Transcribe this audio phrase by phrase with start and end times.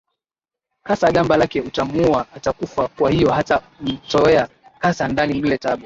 [0.83, 4.47] kasa gamba lake utamuua atakufa kwa hiyo hata umtoe
[4.79, 5.79] kasa ndani mle tabu